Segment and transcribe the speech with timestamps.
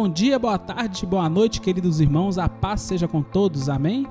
[0.00, 2.38] Bom dia, boa tarde, boa noite, queridos irmãos.
[2.38, 3.68] A paz seja com todos.
[3.68, 4.06] Amém?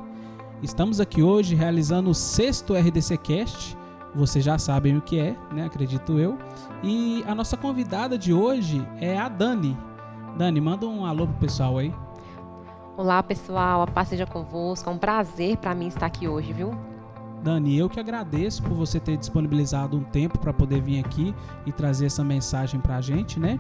[0.62, 3.76] Estamos aqui hoje realizando o sexto RDC Cast.
[4.14, 5.66] Vocês já sabem o que é, né?
[5.66, 6.38] Acredito eu.
[6.84, 9.76] E a nossa convidada de hoje é a Dani.
[10.38, 11.92] Dani, manda um alô pro pessoal aí.
[12.96, 13.82] Olá, pessoal.
[13.82, 14.88] A paz seja convosco.
[14.88, 16.70] É um prazer para mim estar aqui hoje, viu?
[17.42, 21.34] Dani, eu que agradeço por você ter disponibilizado um tempo para poder vir aqui
[21.66, 23.60] e trazer essa mensagem para a gente, né?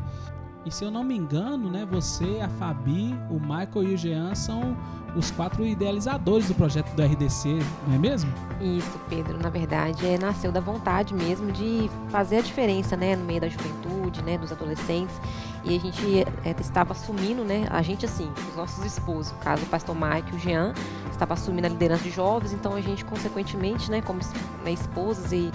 [0.65, 4.35] E se eu não me engano, né, você, a Fabi, o Michael e o Jean
[4.35, 4.75] são
[5.15, 8.31] os quatro idealizadores do projeto do RDC, não é mesmo?
[8.61, 9.37] Isso, Pedro.
[9.39, 13.49] Na verdade, é, nasceu da vontade mesmo de fazer a diferença, né, no meio da
[13.49, 15.19] juventude, né, dos adolescentes.
[15.63, 19.63] E a gente é, estava assumindo, né, a gente assim, os nossos esposos, no caso
[19.63, 20.73] o pastor Mike e o Jean,
[21.11, 24.19] estava assumindo a liderança de jovens, então a gente, consequentemente, né, como
[24.63, 25.51] né, esposas e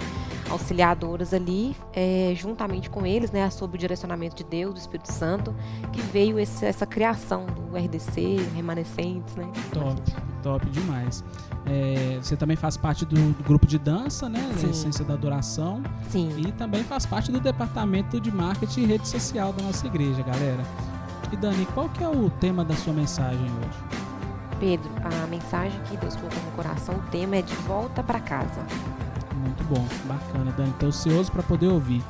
[0.49, 5.55] auxiliadoras ali, é, juntamente com eles, né, sob o direcionamento de Deus, do Espírito Santo,
[5.91, 9.49] que veio esse, essa criação do RDC, remanescentes, né?
[9.73, 10.01] Top,
[10.41, 11.23] top demais.
[11.65, 14.51] É, você também faz parte do, do, grupo de dança, né?
[14.57, 14.69] Sim.
[14.69, 15.81] Essência da Adoração.
[16.09, 16.29] Sim.
[16.37, 20.63] E também faz parte do departamento de marketing e rede social da nossa igreja, galera.
[21.31, 24.05] E Dani, qual que é o tema da sua mensagem hoje?
[24.59, 28.65] Pedro, a mensagem que Deus colocou no coração, o tema é de volta para casa.
[29.35, 30.69] Muito bom, bacana, Dani.
[30.71, 32.03] Estou ansioso para poder ouvir.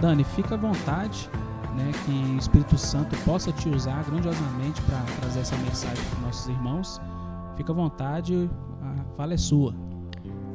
[0.00, 1.30] Dani, fica à vontade,
[1.76, 6.48] né, que o Espírito Santo possa te usar grandiosamente para trazer essa mensagem para nossos
[6.48, 7.00] irmãos.
[7.56, 8.50] Fica à vontade,
[8.82, 9.74] a fala é sua.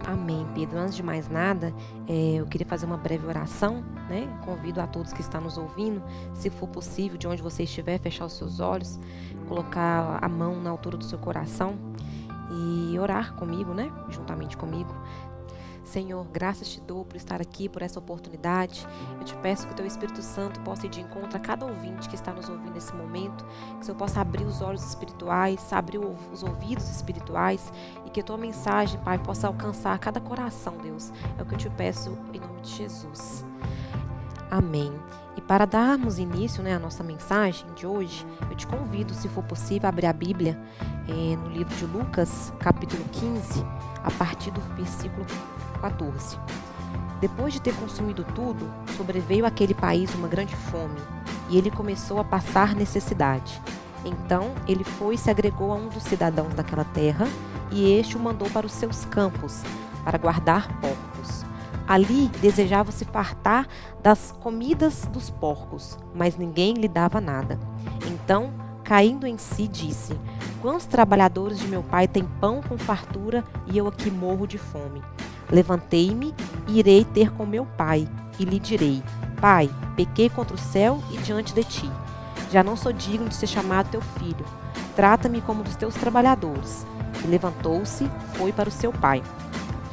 [0.08, 0.78] Amém, Pedro.
[0.78, 1.74] Antes de mais nada,
[2.08, 4.28] é, eu queria fazer uma breve oração, né?
[4.46, 6.02] Convido a todos que estão nos ouvindo,
[6.34, 9.00] se for possível, de onde você estiver, fechar os seus olhos,
[9.48, 11.76] colocar a mão na altura do seu coração
[12.52, 13.92] e orar comigo, né?
[14.10, 14.94] Juntamente comigo.
[15.86, 18.86] Senhor, graças te dou por estar aqui, por essa oportunidade.
[19.20, 22.10] Eu te peço que o teu Espírito Santo possa ir de encontro a cada ouvinte
[22.10, 26.00] que está nos ouvindo nesse momento, que o Senhor possa abrir os olhos espirituais, abrir
[26.00, 27.72] os ouvidos espirituais
[28.06, 31.14] e que a tua mensagem, Pai, possa alcançar cada coração, Deus.
[31.38, 33.46] É o que eu te peço em nome de Jesus.
[34.50, 34.92] Amém.
[35.38, 39.44] E para darmos início né, à nossa mensagem de hoje, eu te convido, se for
[39.44, 40.58] possível, a abrir a Bíblia
[41.08, 43.64] eh, no livro de Lucas, capítulo 15,
[44.04, 45.26] a partir do versículo
[45.86, 46.40] 14.
[47.22, 51.00] Depois de ter consumido tudo, sobreveio àquele país uma grande fome,
[51.50, 53.62] e ele começou a passar necessidade.
[54.04, 57.28] Então ele foi e se agregou a um dos cidadãos daquela terra,
[57.72, 59.64] e este o mandou para os seus campos,
[60.04, 61.46] para guardar porcos.
[61.88, 63.68] Ali desejava se fartar
[64.02, 67.60] das comidas dos porcos, mas ninguém lhe dava nada.
[68.08, 68.52] Então,
[68.84, 70.20] caindo em si, disse:
[70.62, 75.02] Quantos trabalhadores de meu pai têm pão com fartura e eu aqui morro de fome?
[75.56, 76.36] Levantei-me
[76.68, 78.06] e irei ter com meu pai,
[78.38, 79.02] e lhe direi:
[79.40, 81.90] Pai, pequei contra o céu e diante de ti.
[82.52, 84.46] Já não sou digno de ser chamado teu filho.
[84.98, 86.86] Trata-me como dos teus trabalhadores.
[87.24, 89.24] E levantou-se, foi para o seu pai.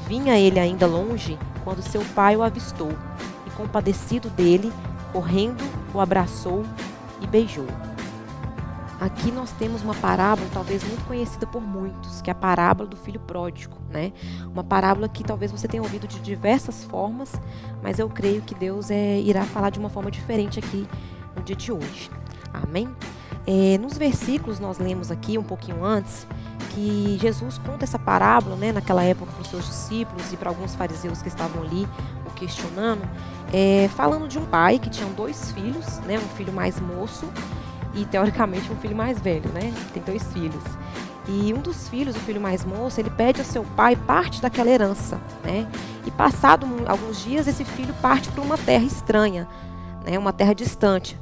[0.08, 2.90] Vinha ele ainda longe quando seu pai o avistou,
[3.46, 4.72] e compadecido dele,
[5.12, 5.62] correndo,
[5.94, 6.64] o abraçou
[7.20, 7.68] e beijou.
[9.02, 12.96] Aqui nós temos uma parábola talvez muito conhecida por muitos, que é a parábola do
[12.96, 14.12] filho pródigo, né?
[14.46, 17.32] Uma parábola que talvez você tenha ouvido de diversas formas,
[17.82, 20.86] mas eu creio que Deus é, irá falar de uma forma diferente aqui
[21.34, 22.08] no dia de hoje.
[22.54, 22.88] Amém?
[23.44, 26.24] É, nos versículos nós lemos aqui um pouquinho antes
[26.72, 30.76] que Jesus conta essa parábola, né, naquela época para os seus discípulos e para alguns
[30.76, 31.88] fariseus que estavam ali
[32.24, 33.02] o questionando,
[33.52, 37.26] é, falando de um pai que tinha dois filhos, né, um filho mais moço
[37.94, 39.72] e teoricamente um filho mais velho, né?
[39.92, 40.64] Tem dois filhos.
[41.28, 44.70] E um dos filhos, o filho mais moço, ele pede ao seu pai parte daquela
[44.70, 45.70] herança, né?
[46.04, 49.46] E passado alguns dias, esse filho parte para uma terra estranha,
[50.04, 50.18] né?
[50.18, 51.18] Uma terra distante.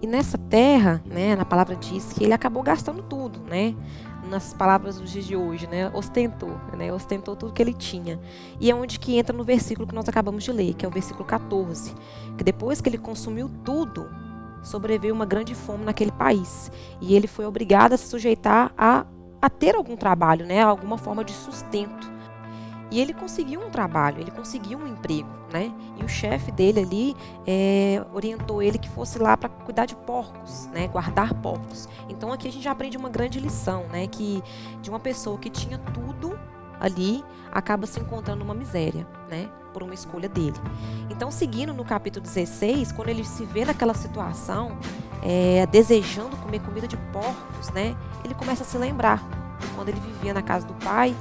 [0.00, 3.74] E nessa terra, né, na palavra diz que ele acabou gastando tudo, né?
[4.28, 5.90] Nas palavras dos dias de hoje, né?
[5.94, 6.92] Ostentou, né?
[6.92, 8.18] Ostentou tudo que ele tinha.
[8.60, 10.90] E é onde que entra no versículo que nós acabamos de ler, que é o
[10.90, 11.94] versículo 14,
[12.36, 14.08] que depois que ele consumiu tudo,
[14.62, 16.70] sobreveio uma grande fome naquele país
[17.00, 19.06] e ele foi obrigado a se sujeitar a,
[19.40, 22.12] a ter algum trabalho, né, alguma forma de sustento.
[22.92, 25.72] E ele conseguiu um trabalho, ele conseguiu um emprego, né?
[25.98, 27.16] E o chefe dele ali
[27.46, 30.88] é, orientou ele que fosse lá para cuidar de porcos, né?
[30.88, 31.88] Guardar porcos.
[32.06, 34.06] Então aqui a gente já aprende uma grande lição, né?
[34.08, 34.42] Que
[34.82, 36.38] de uma pessoa que tinha tudo
[36.82, 39.48] ali acaba se encontrando numa miséria, né?
[39.72, 40.56] Por uma escolha dele.
[41.08, 44.76] Então, seguindo no capítulo 16, quando ele se vê naquela situação,
[45.22, 47.94] é, desejando comer comida de porcos, né?
[48.24, 49.22] Ele começa a se lembrar
[49.76, 51.14] quando ele vivia na casa do pai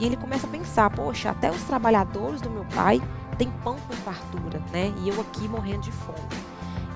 [0.00, 3.00] e ele começa a pensar: poxa, até os trabalhadores do meu pai
[3.38, 4.92] têm pão com fartura, né?
[4.98, 6.18] E eu aqui morrendo de fome.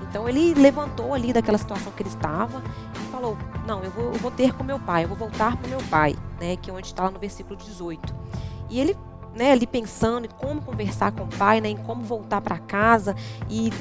[0.09, 2.61] Então ele levantou ali daquela situação que ele estava
[3.19, 3.37] falou:
[3.67, 6.15] Não, eu vou, eu vou ter com meu pai, eu vou voltar para meu pai,
[6.39, 6.55] né?
[6.55, 8.15] Que é onde está lá no versículo 18.
[8.69, 8.97] E ele,
[9.35, 11.69] né, ali pensando em como conversar com o pai, né?
[11.69, 13.15] Em como voltar para casa
[13.49, 13.71] e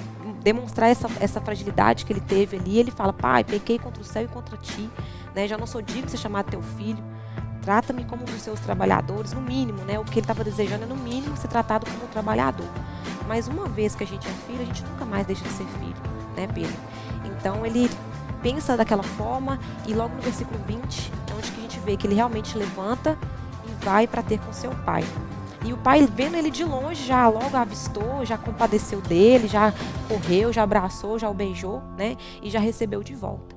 [0.43, 2.79] demonstrar essa, essa fragilidade que ele teve ali.
[2.79, 4.91] Ele fala: Pai, pequei contra o céu e contra ti,
[5.35, 5.47] né?
[5.47, 7.03] Já não sou digno de ser chamado teu filho.
[7.63, 9.99] Trata-me como um dos seus trabalhadores, no mínimo, né?
[9.99, 12.69] O que ele estava desejando é, no mínimo, ser tratado como um trabalhador.
[13.27, 15.67] Mas uma vez que a gente é filho, a gente nunca mais deixa de ser
[15.67, 15.97] filho,
[16.35, 16.73] né, Pedro?
[17.27, 17.91] Então ele
[18.43, 22.07] pensa daquela forma e logo no versículo 20, é onde que a gente vê que
[22.07, 23.19] ele realmente levanta
[23.67, 25.05] e vai para ter com seu pai.
[25.65, 29.73] E o pai, vendo ele de longe, já logo avistou, já compadeceu dele, já
[30.07, 32.17] correu, já abraçou, já o beijou, né?
[32.41, 33.57] E já recebeu de volta.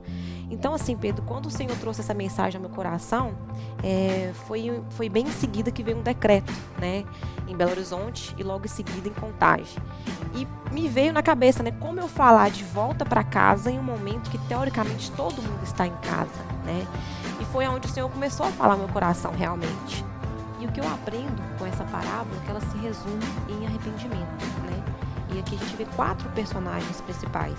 [0.49, 3.33] Então, assim, Pedro, quando o Senhor trouxe essa mensagem ao meu coração,
[3.81, 7.05] é, foi, foi bem em seguida que veio um decreto, né?
[7.47, 9.77] Em Belo Horizonte e logo em seguida em Contagem.
[10.33, 11.71] E me veio na cabeça, né?
[11.71, 15.85] Como eu falar de volta para casa em um momento que, teoricamente, todo mundo está
[15.85, 16.87] em casa, né?
[17.39, 20.05] E foi onde o Senhor começou a falar meu coração, realmente.
[20.59, 24.45] E o que eu aprendo com essa parábola é que ela se resume em arrependimento,
[24.63, 24.83] né?
[25.33, 27.57] E aqui a gente vê quatro personagens principais.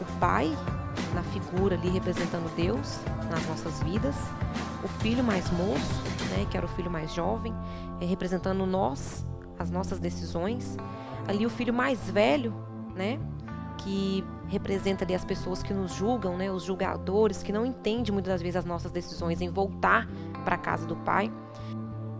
[0.00, 0.56] O pai,
[1.14, 3.00] na figura ali representando Deus
[3.30, 4.14] nas nossas vidas.
[4.82, 7.54] O filho mais moço, né, que era o filho mais jovem,
[8.00, 9.26] é, representando nós,
[9.58, 10.76] as nossas decisões.
[11.28, 12.52] Ali o filho mais velho,
[12.96, 13.20] né,
[13.78, 18.32] que representa ali as pessoas que nos julgam, né, os julgadores, que não entendem muitas
[18.32, 20.08] das vezes as nossas decisões em voltar
[20.44, 21.30] para a casa do pai.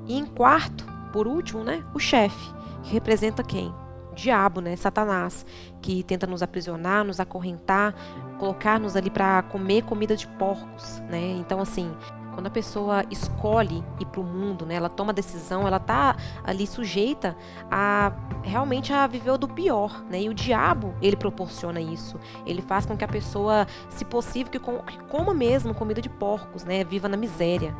[0.06, 2.52] E em quarto, por último, né, o chefe,
[2.82, 3.72] que representa quem?
[4.18, 5.46] diabo, né, Satanás,
[5.80, 7.94] que tenta nos aprisionar, nos acorrentar,
[8.38, 11.36] colocar-nos ali para comer comida de porcos, né?
[11.38, 11.90] Então assim,
[12.38, 16.14] quando a pessoa escolhe ir para o mundo, né, ela toma decisão, ela tá
[16.44, 17.36] ali sujeita
[17.68, 18.12] a
[18.44, 20.22] realmente a viver do pior, né?
[20.22, 22.16] E o diabo, ele proporciona isso.
[22.46, 24.60] Ele faz com que a pessoa, se possível, que,
[25.08, 26.84] coma mesmo comida de porcos, né?
[26.84, 27.74] Viva na miséria.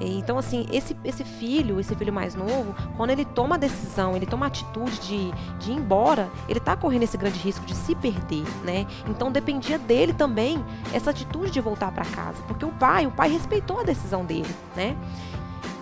[0.00, 4.26] Então, assim, esse, esse filho, esse filho mais novo, quando ele toma a decisão, ele
[4.26, 7.94] toma a atitude de, de ir embora, ele está correndo esse grande risco de se
[7.94, 8.86] perder, né?
[9.08, 13.30] Então, dependia dele também essa atitude de voltar para casa, porque o pai, o pai
[13.30, 14.96] respeitou a decisão dele, né?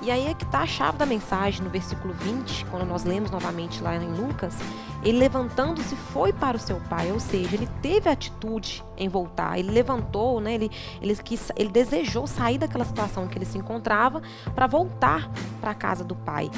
[0.08, 3.31] E aí é que está a chave da mensagem no versículo 20, quando nós lemos
[3.31, 4.56] novamente lá em Lucas.
[5.05, 9.70] Ele levantando-se foi para o seu pai, ou seja, ele teve atitude em voltar, ele
[9.70, 10.55] levantou, né?
[10.55, 10.70] ele,
[11.02, 14.22] ele, quis, ele desejou sair daquela situação em que ele se encontrava
[14.55, 16.50] para voltar para a casa do pai.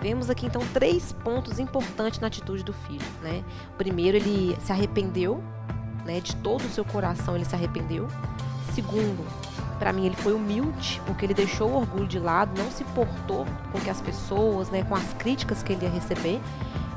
[0.00, 3.04] Vemos aqui então três pontos importantes na atitude do filho.
[3.22, 3.42] Né?
[3.76, 5.42] Primeiro, ele se arrependeu,
[6.04, 6.20] né?
[6.20, 8.06] de todo o seu coração ele se arrependeu.
[8.72, 9.26] Segundo,
[9.78, 13.46] para mim ele foi humilde, porque ele deixou o orgulho de lado, não se portou
[13.72, 16.40] com que as pessoas, né, com as críticas que ele ia receber.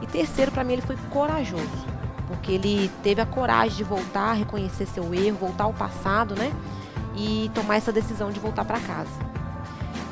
[0.02, 1.86] E terceiro, para mim ele foi corajoso,
[2.28, 6.52] porque ele teve a coragem de voltar, reconhecer seu erro, voltar ao passado, né?
[7.16, 9.10] E tomar essa decisão de voltar para casa.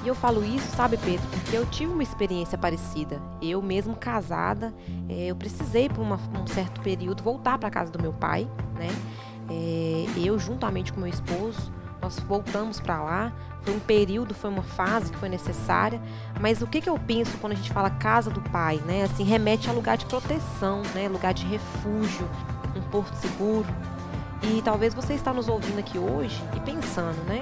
[0.04, 3.22] E eu falo isso, sabe, Pedro, porque eu tive uma experiência parecida.
[3.42, 4.74] Eu mesmo casada,
[5.10, 8.90] é, eu precisei por uma, um certo período voltar para casa do meu pai, né?
[9.50, 11.72] É, eu juntamente com meu esposo
[12.06, 13.34] nós voltamos para lá.
[13.64, 16.00] Foi um período, foi uma fase que foi necessária.
[16.40, 19.04] Mas o que, que eu penso quando a gente fala casa do pai, né?
[19.04, 21.08] Assim, remete a lugar de proteção, né?
[21.10, 22.30] Lugar de refúgio,
[22.76, 23.68] um porto seguro.
[24.44, 27.42] E talvez você está nos ouvindo aqui hoje e pensando, né?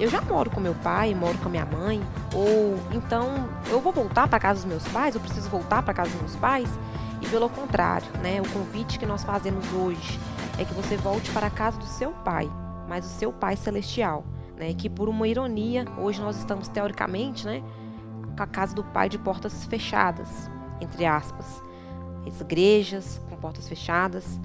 [0.00, 2.02] Eu já moro com meu pai, moro com minha mãe,
[2.34, 6.10] ou então eu vou voltar para casa dos meus pais, eu preciso voltar para casa
[6.10, 6.68] dos meus pais?
[7.20, 8.40] E pelo contrário, né?
[8.40, 10.18] O convite que nós fazemos hoje
[10.58, 12.50] é que você volte para a casa do seu pai,
[12.90, 14.24] mas o seu Pai Celestial,
[14.56, 14.74] né?
[14.74, 17.62] Que por uma ironia, hoje nós estamos teoricamente, né?
[18.36, 21.62] Com a casa do Pai de portas fechadas, entre aspas.
[22.26, 24.40] As igrejas com portas fechadas.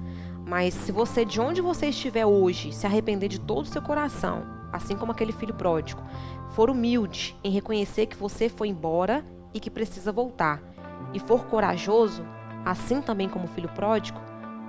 [0.46, 4.44] Mas se você, de onde você estiver hoje, se arrepender de todo o seu coração,
[4.72, 6.00] assim como aquele filho pródigo,
[6.50, 10.62] for humilde em reconhecer que você foi embora e que precisa voltar,
[11.12, 12.24] e for corajoso,
[12.64, 14.20] assim também como o filho pródigo,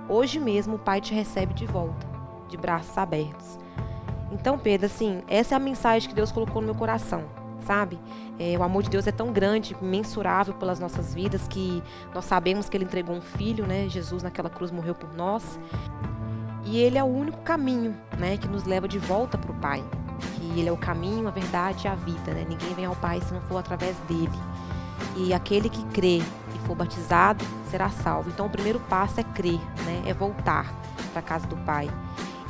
[0.08, 2.17] hoje mesmo o Pai te recebe de volta,
[2.48, 3.58] de braços abertos.
[4.30, 7.24] Então, Pedro, assim, essa é a mensagem que Deus colocou no meu coração,
[7.66, 7.98] sabe?
[8.38, 11.82] É, o amor de Deus é tão grande, mensurável pelas nossas vidas, que
[12.14, 13.88] nós sabemos que Ele entregou um filho, né?
[13.88, 15.58] Jesus naquela cruz morreu por nós.
[16.64, 18.36] E Ele é o único caminho, né?
[18.36, 19.82] Que nos leva de volta para o Pai.
[20.36, 22.44] Que Ele é o caminho, a verdade e a vida, né?
[22.48, 24.38] Ninguém vem ao Pai se não for através dele.
[25.16, 28.28] E aquele que crê e for batizado será salvo.
[28.28, 30.02] Então, o primeiro passo é crer, né?
[30.06, 30.72] É voltar
[31.10, 31.88] para a casa do Pai.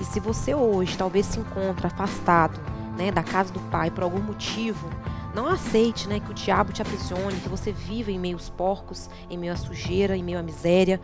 [0.01, 2.59] E se você hoje talvez se encontra afastado
[2.97, 4.89] né, da casa do Pai por algum motivo,
[5.35, 9.09] não aceite né, que o diabo te aprisione, que você viva em meio aos porcos,
[9.31, 11.01] em meio à sujeira, em meio à miséria.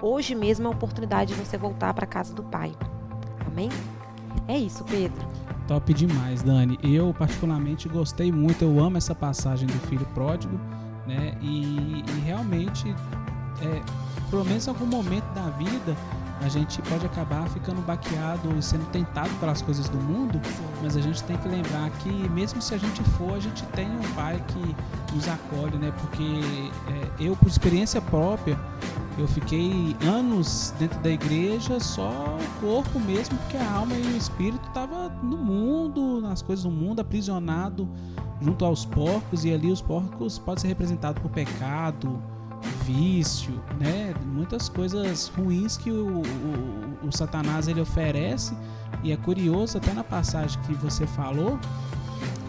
[0.00, 2.72] Hoje mesmo é a oportunidade de você voltar para a casa do Pai.
[3.46, 3.68] Amém?
[4.48, 5.26] É isso, Pedro.
[5.66, 6.78] Top demais, Dani.
[6.82, 10.58] Eu particularmente gostei muito, eu amo essa passagem do filho pródigo,
[11.06, 11.36] né?
[11.40, 12.94] E, e realmente,
[13.62, 13.82] é,
[14.30, 15.96] pelo menos em algum momento da vida,
[16.40, 20.40] a gente pode acabar ficando baqueado e sendo tentado pelas coisas do mundo,
[20.82, 23.90] mas a gente tem que lembrar que mesmo se a gente for, a gente tem
[23.90, 25.92] um pai que nos acolhe, né?
[26.00, 26.22] Porque
[26.88, 28.58] é, eu, por experiência própria,
[29.18, 34.16] eu fiquei anos dentro da igreja só o corpo mesmo, porque a alma e o
[34.16, 37.88] espírito estavam no mundo, nas coisas do mundo, aprisionado
[38.40, 42.22] junto aos porcos, e ali os porcos podem ser representados por pecado,
[42.86, 44.14] vício, né?
[44.24, 48.56] Muitas coisas ruins que o, o, o, Satanás ele oferece.
[49.02, 51.58] E é curioso, até na passagem que você falou,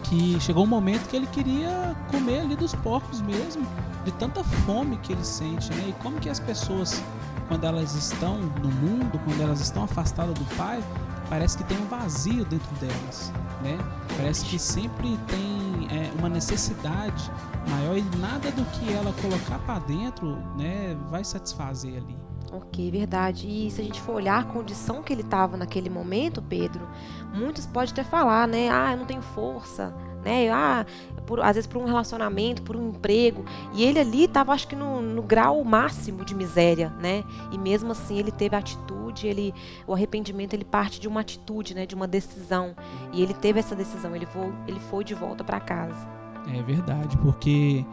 [0.04, 3.66] que chegou um momento que ele queria comer ali dos porcos mesmo,
[4.04, 5.88] de tanta fome que ele sente, né?
[5.88, 7.02] E como que as pessoas,
[7.48, 10.82] quando elas estão no mundo, quando elas estão afastadas do Pai,
[11.28, 13.76] parece que tem um vazio dentro delas, né?
[14.16, 17.30] Parece que sempre tem é, uma necessidade
[17.68, 22.16] maior e nada do que ela colocar para dentro, né, vai satisfazer ali.
[22.50, 23.46] Ok, verdade.
[23.46, 26.88] E se a gente for olhar a condição que ele estava naquele momento, Pedro,
[27.34, 28.70] muitos podem até falar, né?
[28.70, 30.50] Ah, eu não tenho força, né?
[30.50, 30.84] Ah,
[31.26, 33.44] por, às vezes por um relacionamento, por um emprego.
[33.74, 37.22] E ele ali estava, acho que no, no, grau máximo de miséria, né?
[37.52, 39.54] E mesmo assim ele teve atitude, ele,
[39.86, 41.84] o arrependimento ele parte de uma atitude, né?
[41.84, 42.74] De uma decisão.
[43.12, 44.16] E ele teve essa decisão.
[44.16, 46.08] Ele foi, ele foi de volta para casa.
[46.54, 47.84] É verdade, porque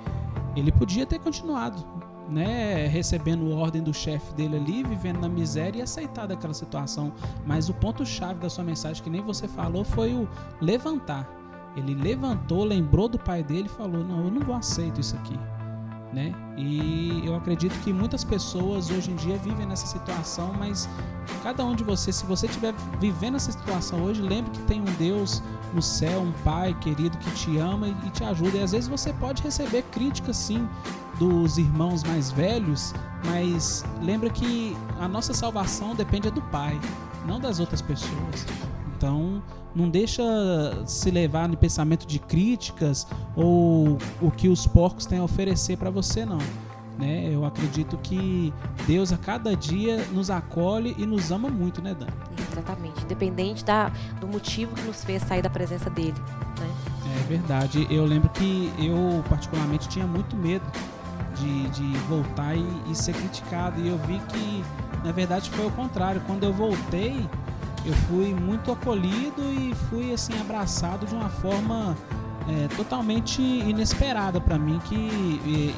[0.56, 1.84] ele podia ter continuado,
[2.30, 7.12] né, recebendo ordem do chefe dele ali, vivendo na miséria e aceitar daquela situação.
[7.46, 10.28] Mas o ponto chave da sua mensagem que nem você falou foi o
[10.62, 11.30] levantar.
[11.76, 15.38] Ele levantou, lembrou do pai dele e falou: "Não, eu não vou aceitar isso aqui"
[16.16, 16.34] né?
[16.58, 20.88] E eu acredito que muitas pessoas hoje em dia vivem nessa situação, mas
[21.44, 24.94] cada um de vocês, se você estiver vivendo essa situação hoje, lembre que tem um
[24.98, 28.58] Deus no céu, um Pai querido que te ama e te ajuda.
[28.58, 30.68] E às vezes você pode receber críticas sim
[31.20, 32.94] dos irmãos mais velhos,
[33.26, 36.80] mas lembra que a nossa salvação depende do Pai,
[37.28, 38.46] não das outras pessoas.
[38.96, 39.44] Então,
[39.76, 40.24] não deixa
[40.86, 45.90] se levar no pensamento de críticas ou o que os porcos têm a oferecer para
[45.90, 46.40] você, não.
[46.98, 47.30] Né?
[47.30, 48.54] Eu acredito que
[48.88, 52.08] Deus a cada dia nos acolhe e nos ama muito, né, Dan?
[52.50, 56.16] Exatamente, independente da, do motivo que nos fez sair da presença dele,
[56.58, 56.70] né?
[57.20, 57.86] É verdade.
[57.90, 60.66] Eu lembro que eu particularmente tinha muito medo
[61.36, 64.64] de, de voltar e, e ser criticado e eu vi que
[65.04, 66.22] na verdade foi o contrário.
[66.26, 67.28] Quando eu voltei,
[67.86, 71.96] eu fui muito acolhido e fui assim abraçado de uma forma
[72.48, 75.74] é, totalmente inesperada para mim que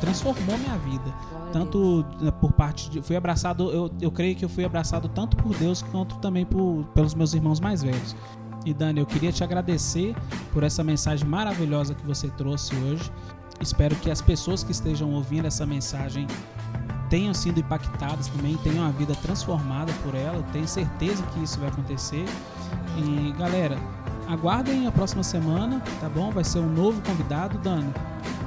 [0.00, 1.14] transformou minha vida.
[1.52, 2.04] Tanto
[2.40, 5.82] por parte de fui abraçado eu, eu creio que eu fui abraçado tanto por Deus
[5.82, 8.16] quanto também por, pelos meus irmãos mais velhos.
[8.64, 10.14] E Dani eu queria te agradecer
[10.52, 13.10] por essa mensagem maravilhosa que você trouxe hoje.
[13.60, 16.26] Espero que as pessoas que estejam ouvindo essa mensagem
[17.12, 20.42] tenham sido impactadas também, tenham a vida transformada por ela.
[20.50, 22.24] Tenho certeza que isso vai acontecer.
[22.96, 23.76] E galera,
[24.26, 26.30] aguardem a próxima semana, tá bom?
[26.30, 27.92] Vai ser um novo convidado, Dani.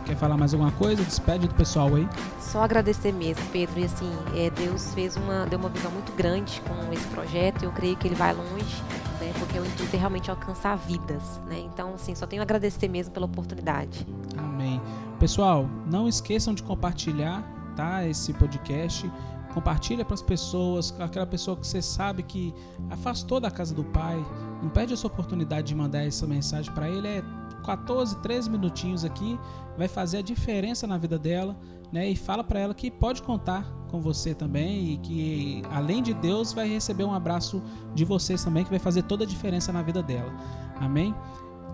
[0.03, 1.03] Quer falar mais alguma coisa?
[1.03, 2.09] Despede do pessoal aí.
[2.39, 3.79] Só agradecer mesmo, Pedro.
[3.79, 7.65] E assim, é, Deus fez uma, deu uma visão muito grande com esse projeto.
[7.65, 8.81] Eu creio que ele vai longe,
[9.19, 9.31] né?
[9.37, 11.59] Porque o intuito é realmente alcançar vidas, né?
[11.59, 14.07] Então, assim, só tenho a agradecer mesmo pela oportunidade.
[14.35, 14.81] Amém.
[15.19, 19.11] Pessoal, não esqueçam de compartilhar tá esse podcast,
[19.53, 22.53] compartilha para as pessoas, aquela pessoa que você sabe que
[22.89, 24.23] afastou da casa do pai,
[24.61, 27.23] não perde essa oportunidade de mandar essa mensagem para ele, é
[27.63, 29.39] 14, 13 minutinhos aqui,
[29.77, 31.57] vai fazer a diferença na vida dela,
[31.91, 32.09] né?
[32.09, 36.51] E fala para ela que pode contar com você também e que além de Deus
[36.53, 37.61] vai receber um abraço
[37.93, 40.31] de vocês também que vai fazer toda a diferença na vida dela.
[40.79, 41.15] Amém?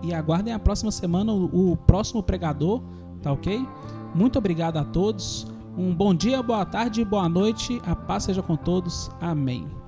[0.02, 2.82] E aguardem a próxima semana o, o próximo pregador,
[3.20, 3.66] tá OK?
[4.14, 5.46] Muito obrigado a todos.
[5.76, 7.80] Um bom dia, boa tarde, boa noite.
[7.86, 9.10] A paz seja com todos.
[9.20, 9.81] Amém.